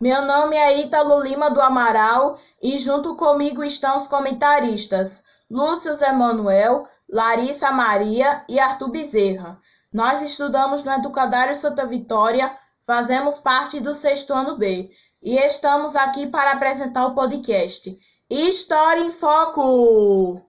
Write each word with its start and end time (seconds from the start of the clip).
Meu 0.00 0.22
nome 0.22 0.56
é 0.56 0.80
Ítalo 0.80 1.20
Lima 1.20 1.50
do 1.50 1.60
Amaral 1.60 2.38
e 2.62 2.78
junto 2.78 3.16
comigo 3.16 3.64
estão 3.64 3.98
os 3.98 4.06
comentaristas 4.06 5.24
Lúcio 5.50 5.92
Emanuel, 6.04 6.86
Larissa 7.10 7.72
Maria 7.72 8.44
e 8.48 8.60
Arthur 8.60 8.90
Bezerra. 8.90 9.60
Nós 9.92 10.22
estudamos 10.22 10.84
no 10.84 10.92
Educadário 10.92 11.56
Santa 11.56 11.84
Vitória, 11.84 12.56
fazemos 12.86 13.40
parte 13.40 13.80
do 13.80 13.92
sexto 13.92 14.32
ano 14.32 14.56
B 14.56 14.88
e 15.20 15.34
estamos 15.34 15.96
aqui 15.96 16.28
para 16.28 16.52
apresentar 16.52 17.06
o 17.06 17.14
podcast 17.14 17.98
História 18.30 19.00
em 19.00 19.10
Foco! 19.10 20.47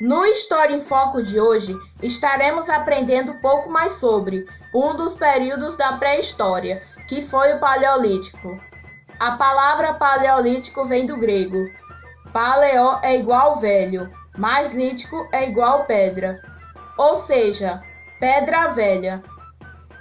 No 0.00 0.24
História 0.24 0.76
em 0.76 0.80
Foco 0.80 1.20
de 1.20 1.40
hoje, 1.40 1.76
estaremos 2.00 2.68
aprendendo 2.68 3.32
um 3.32 3.40
pouco 3.40 3.68
mais 3.68 3.92
sobre 3.92 4.46
um 4.72 4.94
dos 4.94 5.14
períodos 5.14 5.76
da 5.76 5.98
pré-história, 5.98 6.80
que 7.08 7.20
foi 7.20 7.54
o 7.54 7.58
Paleolítico. 7.58 8.60
A 9.18 9.32
palavra 9.32 9.94
paleolítico 9.94 10.84
vem 10.84 11.04
do 11.04 11.16
grego. 11.16 11.66
Paleo 12.32 13.00
é 13.02 13.18
igual 13.18 13.56
velho, 13.56 14.08
mais 14.36 14.72
lítico 14.72 15.28
é 15.32 15.48
igual 15.48 15.84
pedra, 15.86 16.40
ou 16.96 17.16
seja, 17.16 17.82
pedra 18.20 18.68
velha. 18.68 19.20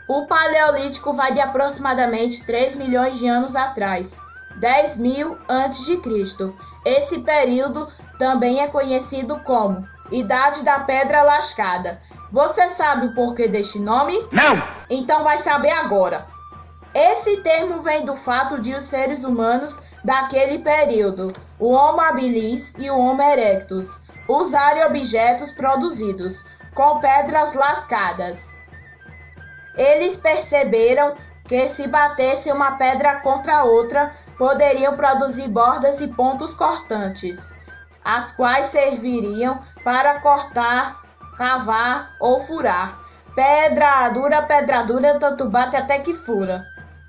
O 0.07 0.27
Paleolítico 0.27 1.11
vai 1.13 1.33
de 1.33 1.41
aproximadamente 1.41 2.45
3 2.45 2.75
milhões 2.75 3.17
de 3.17 3.27
anos 3.27 3.55
atrás, 3.55 4.19
10 4.59 4.97
mil 4.97 5.39
antes 5.49 5.87
de 5.87 5.97
Cristo. 5.97 6.55
Esse 6.85 7.19
período 7.21 7.87
também 8.17 8.61
é 8.61 8.67
conhecido 8.67 9.39
como 9.41 9.87
Idade 10.11 10.63
da 10.63 10.79
Pedra 10.81 11.23
Lascada. 11.23 12.01
Você 12.31 12.69
sabe 12.69 13.07
o 13.07 13.13
porquê 13.13 13.47
deste 13.47 13.79
nome? 13.79 14.15
Não! 14.31 14.61
Então 14.89 15.23
vai 15.23 15.37
saber 15.37 15.71
agora. 15.71 16.25
Esse 16.93 17.41
termo 17.41 17.81
vem 17.81 18.05
do 18.05 18.15
fato 18.15 18.59
de 18.59 18.73
os 18.73 18.83
seres 18.83 19.23
humanos 19.23 19.81
daquele 20.03 20.59
período, 20.59 21.31
o 21.59 21.71
Homo 21.71 22.01
habilis 22.01 22.73
e 22.77 22.89
o 22.89 22.97
Homo 22.97 23.21
erectus, 23.21 24.01
usarem 24.27 24.85
objetos 24.85 25.51
produzidos 25.51 26.45
com 26.73 26.99
pedras 26.99 27.53
lascadas. 27.53 28.55
Eles 29.75 30.17
perceberam 30.17 31.15
que 31.47 31.67
se 31.67 31.87
batesse 31.87 32.51
uma 32.51 32.77
pedra 32.77 33.19
contra 33.19 33.63
outra, 33.63 34.13
poderiam 34.37 34.95
produzir 34.95 35.47
bordas 35.49 36.01
e 36.01 36.07
pontos 36.07 36.53
cortantes 36.53 37.56
as 38.07 38.31
quais 38.31 38.67
serviriam 38.67 39.61
para 39.83 40.21
cortar, 40.21 41.01
cavar 41.37 42.09
ou 42.21 42.39
furar. 42.39 42.97
Pedra 43.35 44.09
dura, 44.09 44.41
pedra 44.43 44.83
dura, 44.83 45.19
tanto 45.19 45.49
bate 45.49 45.75
até 45.75 45.99
que 45.99 46.13
fura. 46.13 46.63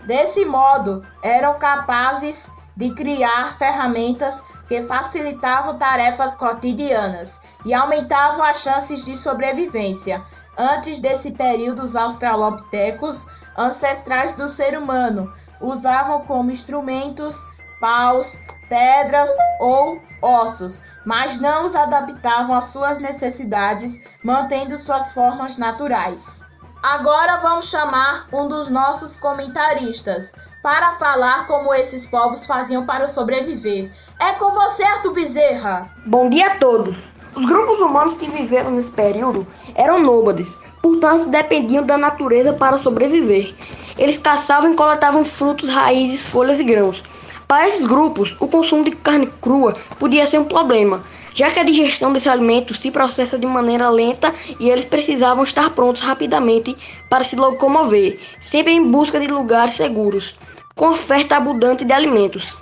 Desse 0.04 0.44
modo, 0.44 1.06
eram 1.22 1.56
capazes 1.56 2.50
de 2.76 2.92
criar 2.96 3.56
ferramentas 3.56 4.42
que 4.66 4.82
facilitavam 4.82 5.78
tarefas 5.78 6.34
cotidianas 6.34 7.42
e 7.64 7.72
aumentavam 7.72 8.42
as 8.42 8.60
chances 8.60 9.04
de 9.04 9.16
sobrevivência. 9.16 10.20
Antes 10.58 10.98
desse 10.98 11.30
período, 11.30 11.84
os 11.84 11.94
australopitecos, 11.94 13.28
ancestrais 13.56 14.34
do 14.34 14.48
ser 14.48 14.76
humano, 14.76 15.32
usavam 15.60 16.22
como 16.22 16.50
instrumentos 16.50 17.46
paus, 17.80 18.38
pedras 18.68 19.30
ou 19.60 20.00
ossos, 20.22 20.80
mas 21.04 21.40
não 21.40 21.64
os 21.64 21.74
adaptavam 21.74 22.56
às 22.56 22.66
suas 22.66 22.98
necessidades, 22.98 24.04
mantendo 24.22 24.78
suas 24.78 25.12
formas 25.12 25.56
naturais. 25.56 26.46
Agora 26.82 27.38
vamos 27.38 27.68
chamar 27.68 28.28
um 28.32 28.46
dos 28.46 28.68
nossos 28.68 29.16
comentaristas 29.16 30.32
para 30.62 30.92
falar 30.92 31.46
como 31.46 31.74
esses 31.74 32.06
povos 32.06 32.46
faziam 32.46 32.86
para 32.86 33.08
sobreviver. 33.08 33.90
É 34.20 34.32
com 34.34 34.52
você, 34.52 34.84
Arthur 34.84 35.12
Bezerra! 35.12 35.90
Bom 36.06 36.28
dia 36.28 36.46
a 36.46 36.56
todos! 36.58 36.96
Os 37.34 37.46
grupos 37.46 37.78
humanos 37.78 38.14
que 38.14 38.30
viveram 38.30 38.70
nesse 38.72 38.90
período 38.90 39.46
eram 39.74 40.00
nômades, 40.00 40.56
portanto 40.82 41.30
dependiam 41.30 41.84
da 41.84 41.96
natureza 41.96 42.52
para 42.52 42.78
sobreviver. 42.78 43.54
Eles 43.96 44.18
caçavam 44.18 44.72
e 44.72 44.76
coletavam 44.76 45.24
frutos, 45.24 45.70
raízes, 45.72 46.30
folhas 46.30 46.60
e 46.60 46.64
grãos. 46.64 47.02
Para 47.48 47.66
esses 47.66 47.86
grupos, 47.86 48.36
o 48.38 48.46
consumo 48.46 48.84
de 48.84 48.90
carne 48.90 49.26
crua 49.40 49.72
podia 49.98 50.26
ser 50.26 50.38
um 50.38 50.44
problema, 50.44 51.00
já 51.32 51.50
que 51.50 51.58
a 51.58 51.64
digestão 51.64 52.12
desse 52.12 52.28
alimento 52.28 52.74
se 52.74 52.90
processa 52.90 53.38
de 53.38 53.46
maneira 53.46 53.88
lenta 53.88 54.34
e 54.60 54.68
eles 54.68 54.84
precisavam 54.84 55.44
estar 55.44 55.70
prontos 55.70 56.02
rapidamente 56.02 56.76
para 57.08 57.24
se 57.24 57.36
locomover, 57.36 58.20
sempre 58.38 58.72
em 58.74 58.90
busca 58.90 59.18
de 59.18 59.28
lugares 59.28 59.74
seguros, 59.74 60.36
com 60.74 60.90
oferta 60.90 61.36
abundante 61.36 61.86
de 61.86 61.92
alimentos. 61.92 62.54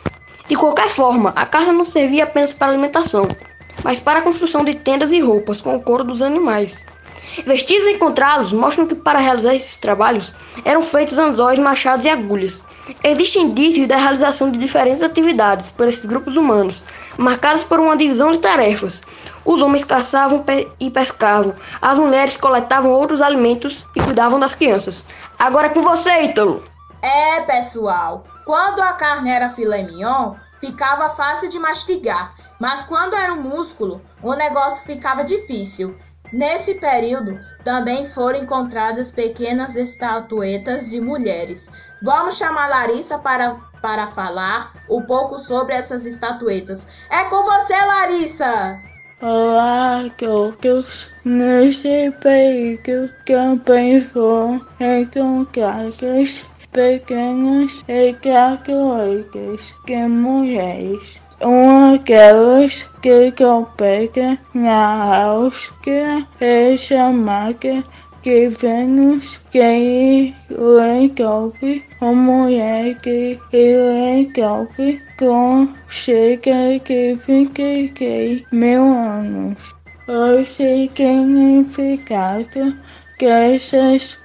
De 0.48 0.54
qualquer 0.54 0.88
forma, 0.88 1.32
a 1.34 1.44
caça 1.44 1.72
não 1.72 1.84
servia 1.84 2.22
apenas 2.22 2.54
para 2.54 2.69
alimentação, 2.69 3.26
mas 3.82 3.98
para 3.98 4.20
a 4.20 4.22
construção 4.22 4.62
de 4.62 4.75
tendas 4.75 5.10
e 5.10 5.19
roupas 5.19 5.60
com 5.60 5.75
o 5.75 5.82
couro 5.82 6.04
dos 6.04 6.22
animais. 6.22 6.86
Vestígios 7.44 7.88
encontrados 7.88 8.52
mostram 8.52 8.86
que 8.86 8.94
para 8.94 9.19
realizar 9.19 9.52
esses 9.52 9.76
trabalhos 9.76 10.32
eram 10.64 10.80
feitos 10.80 11.19
anzóis, 11.19 11.58
machados 11.58 12.04
e 12.04 12.08
agulhas. 12.08 12.62
Existem 13.02 13.42
indícios 13.42 13.88
da 13.88 13.97
realização 13.97 14.50
de 14.50 14.58
diferentes 14.58 15.02
atividades 15.02 15.70
por 15.70 15.88
esses 15.88 16.04
grupos 16.04 16.36
humanos, 16.36 16.84
marcados 17.16 17.64
por 17.64 17.80
uma 17.80 17.97
divisão 17.97 18.32
de 18.32 18.38
tarefas. 18.38 19.00
Os 19.44 19.60
homens 19.60 19.84
caçavam 19.84 20.44
e 20.80 20.91
pescavam, 20.91 21.54
as 21.80 21.96
mulheres 21.96 22.36
coletavam 22.36 22.91
outros 22.91 23.22
alimentos 23.22 23.86
e 23.94 24.00
cuidavam 24.00 24.41
das 24.41 24.54
crianças. 24.54 25.06
Agora 25.38 25.69
é 25.69 25.70
com 25.70 25.82
você, 25.82 26.22
Ítalo! 26.22 26.64
É, 27.02 27.41
pessoal, 27.42 28.25
quando 28.44 28.80
a 28.80 28.94
carne 28.94 29.30
era 29.30 29.48
filé 29.48 29.84
mignon, 29.84 30.34
ficava 30.60 31.10
fácil 31.10 31.48
de 31.48 31.58
mastigar, 31.58 32.34
mas 32.58 32.82
quando 32.84 33.14
era 33.14 33.34
um 33.34 33.42
músculo, 33.42 34.02
o 34.22 34.34
negócio 34.34 34.84
ficava 34.84 35.25
difícil. 35.25 35.96
Nesse 36.32 36.75
período, 36.75 37.38
também 37.64 38.04
foram 38.04 38.41
encontradas 38.41 39.12
pequenas 39.12 39.76
estatuetas 39.76 40.91
de 40.91 41.00
mulheres. 41.00 41.70
Vamos 42.02 42.36
chamar 42.36 42.68
Larissa 42.68 43.18
para, 43.18 43.56
para 43.80 44.06
falar 44.08 44.72
um 44.88 45.02
pouco 45.02 45.38
sobre 45.38 45.74
essas 45.74 46.04
estatuetas. 46.04 46.86
É 47.10 47.24
com 47.24 47.42
você, 47.42 47.74
Larissa! 47.74 48.78
Olá, 49.22 50.04
todos! 50.18 51.08
Neste 51.24 52.10
período 52.20 53.10
também 53.24 54.02
foram 54.02 54.60
encontradas 54.78 56.44
pequenas 56.70 57.82
estatuetas 57.88 59.74
de 59.86 59.96
mulheres 60.06 61.26
uma 61.40 61.98
delas 61.98 62.86
que 63.02 63.30
compete 63.32 64.40
na 64.54 65.24
Áustria 65.24 66.26
é 66.40 66.74
chamada 66.78 67.84
de 68.26 68.48
Vênus 68.48 69.41
que 69.53 70.34
resolve 70.50 71.84
uma 72.00 72.12
mulher 72.12 72.98
que 73.00 73.38
resolve 73.53 75.00
com 75.16 75.69
cerca 75.88 76.76
de 76.84 77.14
23 77.25 78.42
mil 78.50 78.82
anos. 78.82 79.56
O 80.08 80.44
significado 80.44 81.96
dessas 83.20 84.19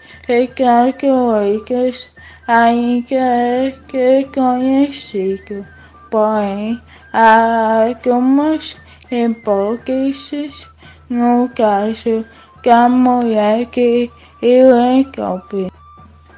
características 0.56 2.10
ainda 2.48 3.16
é 3.16 3.72
reconhecido, 3.94 5.64
porém 6.10 6.82
Há 7.14 7.88
algumas 7.88 8.78
hipóteses 9.12 10.66
no 11.10 11.50
caso 11.50 12.26
da 12.64 12.88
mulher 12.88 13.66
que 13.68 14.12
elencope. 14.42 15.72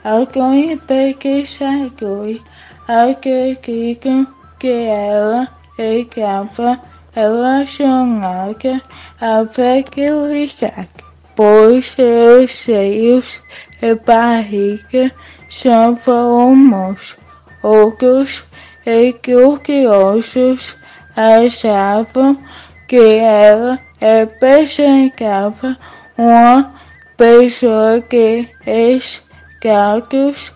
Alguns 0.04 0.82
pesquisadores 0.82 2.42
acreditam 2.88 4.28
que 4.60 4.72
ela 4.72 5.48
estava 5.78 6.80
relacionada 7.14 8.82
à 9.22 9.46
fertilidade, 9.46 10.90
pois 11.36 11.92
seus 11.92 12.52
seios 12.52 13.42
e 13.82 13.96
barriga 13.96 15.12
são 15.50 15.96
volumosos. 15.96 17.16
Outros 17.62 18.44
e 18.86 19.14
que 19.14 19.36
os 19.36 19.60
curiosos 19.60 20.76
achavam 21.16 22.38
que 22.88 22.98
ela 22.98 23.80
representava 24.00 25.78
uma 26.18 26.74
pessoa 27.18 28.02
que 28.02 28.50
status 29.00 30.52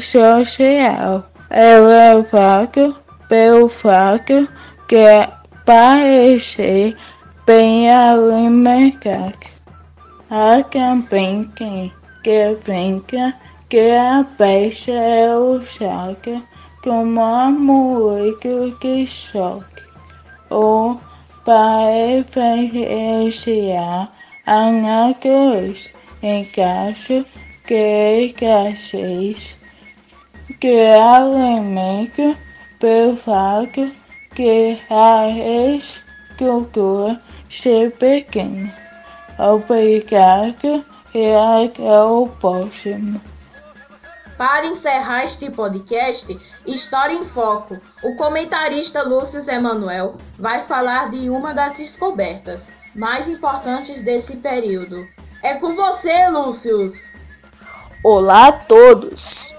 social 0.00 1.24
elevado 1.50 2.96
pelo 3.28 3.68
fato 3.68 4.48
que 4.86 5.28
parecia 5.64 6.96
bem 7.46 7.90
alimentar. 7.90 9.32
A 10.30 10.62
campanha 10.70 11.90
que 12.22 12.56
brinca 12.64 13.34
que 13.68 13.90
a 13.90 14.24
peste 14.38 14.92
é 14.92 15.28
choque, 15.60 16.42
como 16.82 17.20
a 17.20 17.50
moleque 17.50 18.76
que 18.80 19.06
choque. 19.06 19.82
Ou 20.50 21.00
para 21.44 21.86
referenciar 22.22 24.12
a 24.46 24.70
natureza, 24.70 25.90
encaixe 26.22 27.24
que 27.66 28.34
cachês, 28.38 29.56
que 30.60 30.86
alimento 30.86 32.36
perfeito, 32.78 33.94
que 34.34 34.80
a 34.90 35.28
escultura 35.76 37.20
ser 37.48 37.92
pequena. 37.96 38.74
Obrigado 39.38 40.84
e 41.14 41.32
até 41.32 42.02
o 42.02 42.28
próximo. 42.28 43.20
Para 44.36 44.66
encerrar 44.66 45.24
este 45.24 45.50
podcast, 45.50 46.38
História 46.66 47.14
em 47.14 47.24
Foco, 47.24 47.78
o 48.02 48.16
comentarista 48.16 49.02
Lúcio 49.02 49.40
Emanuel 49.50 50.16
vai 50.38 50.62
falar 50.62 51.10
de 51.10 51.28
uma 51.28 51.52
das 51.52 51.76
descobertas 51.76 52.72
mais 52.94 53.28
importantes 53.28 54.02
desse 54.02 54.36
período. 54.38 55.06
É 55.42 55.54
com 55.54 55.74
você, 55.74 56.28
Lúcio! 56.28 56.86
Olá 58.02 58.48
a 58.48 58.52
todos! 58.52 59.54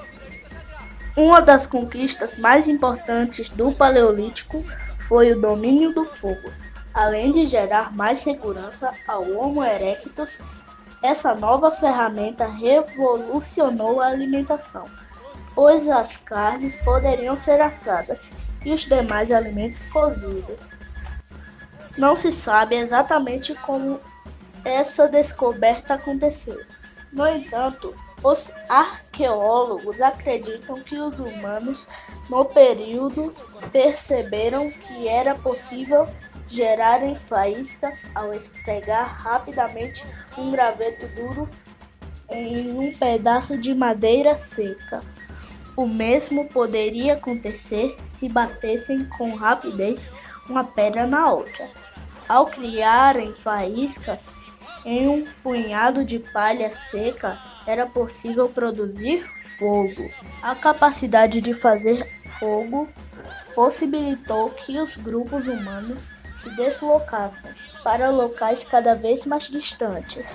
Uma 1.15 1.41
das 1.41 1.65
conquistas 1.65 2.37
mais 2.37 2.67
importantes 2.67 3.49
do 3.49 3.71
Paleolítico 3.71 4.63
foi 5.07 5.31
o 5.31 5.39
domínio 5.39 5.93
do 5.93 6.05
fogo. 6.05 6.51
Além 6.93 7.31
de 7.31 7.45
gerar 7.45 7.95
mais 7.95 8.21
segurança 8.21 8.93
ao 9.07 9.23
Homo 9.31 9.63
erectus 9.63 10.39
essa 11.01 11.33
nova 11.33 11.71
ferramenta 11.71 12.45
revolucionou 12.45 13.99
a 13.99 14.07
alimentação, 14.07 14.85
pois 15.55 15.87
as 15.89 16.15
carnes 16.17 16.75
poderiam 16.83 17.37
ser 17.39 17.59
assadas 17.59 18.31
e 18.63 18.71
os 18.71 18.81
demais 18.81 19.31
alimentos 19.31 19.87
cozidos. 19.87 20.75
Não 21.97 22.15
se 22.15 22.31
sabe 22.31 22.75
exatamente 22.75 23.53
como 23.55 23.99
essa 24.63 25.07
descoberta 25.07 25.95
aconteceu. 25.95 26.59
No 27.11 27.27
entanto, 27.27 27.93
os 28.23 28.49
arqueólogos 28.69 29.99
acreditam 29.99 30.75
que 30.75 30.97
os 30.97 31.19
humanos, 31.19 31.87
no 32.29 32.45
período, 32.45 33.33
perceberam 33.71 34.69
que 34.69 35.07
era 35.07 35.35
possível 35.35 36.07
gerarem 36.47 37.17
faíscas 37.17 38.03
ao 38.13 38.33
esfregar 38.33 39.21
rapidamente 39.21 40.05
um 40.37 40.51
graveto 40.51 41.07
duro 41.15 41.49
em 42.29 42.77
um 42.77 42.93
pedaço 42.93 43.57
de 43.57 43.73
madeira 43.73 44.35
seca. 44.35 45.01
O 45.75 45.87
mesmo 45.87 46.47
poderia 46.49 47.13
acontecer 47.13 47.95
se 48.05 48.29
batessem 48.29 49.05
com 49.17 49.35
rapidez 49.35 50.09
uma 50.51 50.65
pedra 50.65 51.07
na 51.07 51.31
outra. 51.31 51.69
Ao 52.27 52.45
criarem 52.45 53.33
faíscas 53.33 54.33
em 54.85 55.07
um 55.07 55.25
punhado 55.41 56.03
de 56.03 56.19
palha 56.19 56.69
seca, 56.69 57.39
era 57.65 57.85
possível 57.85 58.49
produzir 58.49 59.25
fogo. 59.57 60.09
A 60.41 60.55
capacidade 60.55 61.39
de 61.39 61.53
fazer 61.53 62.05
fogo 62.39 62.87
possibilitou 63.53 64.49
que 64.49 64.79
os 64.79 64.95
grupos 64.97 65.47
humanos 65.47 66.09
se 66.37 66.49
deslocassem 66.55 67.51
para 67.83 68.09
locais 68.09 68.63
cada 68.63 68.95
vez 68.95 69.25
mais 69.25 69.43
distantes. 69.43 70.27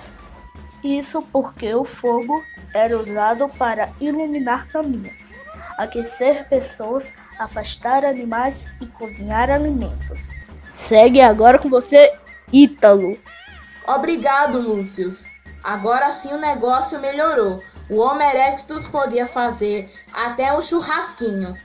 Isso 0.85 1.21
porque 1.33 1.75
o 1.75 1.85
fogo 1.85 2.43
era 2.73 2.97
usado 2.97 3.49
para 3.49 3.91
iluminar 4.01 4.69
caminhos, 4.69 5.35
aquecer 5.77 6.49
pessoas, 6.49 7.13
afastar 7.39 8.05
animais 8.05 8.71
e 8.81 8.87
cozinhar 8.87 9.51
alimentos. 9.51 10.31
Segue 10.75 11.21
agora 11.21 11.59
com 11.59 11.69
você, 11.69 12.13
Ítalo. 12.53 13.19
Obrigado, 13.87 14.61
Lúcio. 14.61 15.11
Agora 15.63 16.13
sim 16.13 16.33
o 16.33 16.39
negócio 16.39 17.01
melhorou. 17.01 17.63
O 17.89 18.01
Homo 18.01 18.21
erectus 18.21 18.87
podia 18.87 19.27
fazer 19.27 19.89
até 20.13 20.57
um 20.57 20.61
churrasquinho. 20.61 21.57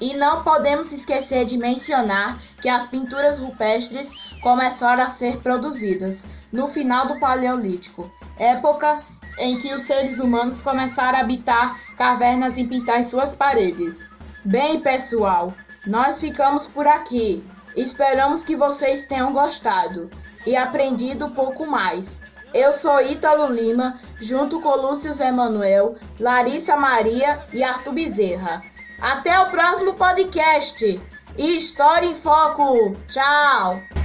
E 0.00 0.14
não 0.14 0.44
podemos 0.44 0.92
esquecer 0.92 1.44
de 1.44 1.58
mencionar 1.58 2.38
que 2.60 2.68
as 2.68 2.86
pinturas 2.86 3.40
rupestres 3.40 4.10
começaram 4.40 5.02
a 5.02 5.08
ser 5.08 5.38
produzidas 5.38 6.26
no 6.52 6.68
final 6.68 7.06
do 7.06 7.18
Paleolítico, 7.18 8.10
época 8.38 9.02
em 9.38 9.58
que 9.58 9.72
os 9.72 9.82
seres 9.82 10.18
humanos 10.18 10.62
começaram 10.62 11.18
a 11.18 11.20
habitar 11.22 11.78
cavernas 11.96 12.56
e 12.56 12.64
pintar 12.64 13.02
suas 13.04 13.34
paredes. 13.34 14.16
Bem, 14.44 14.80
pessoal, 14.80 15.54
nós 15.86 16.18
ficamos 16.18 16.66
por 16.66 16.86
aqui. 16.86 17.44
Esperamos 17.76 18.42
que 18.42 18.56
vocês 18.56 19.06
tenham 19.06 19.32
gostado 19.32 20.10
e 20.46 20.56
aprendido 20.56 21.26
um 21.26 21.30
pouco 21.30 21.66
mais. 21.66 22.20
Eu 22.54 22.72
sou 22.72 23.00
Ítalo 23.00 23.52
Lima, 23.52 24.00
junto 24.20 24.60
com 24.60 24.74
Lúcio 24.74 25.12
Emanuel, 25.22 25.96
Larissa 26.18 26.76
Maria 26.76 27.40
e 27.52 27.62
Arthur 27.62 27.92
Bezerra. 27.92 28.62
Até 29.00 29.38
o 29.40 29.50
próximo 29.50 29.94
podcast. 29.94 31.00
História 31.36 32.06
em 32.06 32.14
Foco. 32.14 32.96
Tchau. 33.06 33.97